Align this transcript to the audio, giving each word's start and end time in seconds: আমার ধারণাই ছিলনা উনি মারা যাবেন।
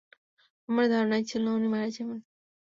আমার 0.69 0.85
ধারণাই 0.89 1.23
ছিলনা 1.29 1.51
উনি 1.57 1.67
মারা 1.67 1.89
যাবেন। 1.89 2.19